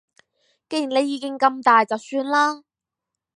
[0.67, 2.63] 既然你意見咁大就算啦